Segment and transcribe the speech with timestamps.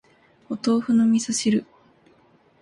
[0.49, 1.63] お豆腐の味噌汁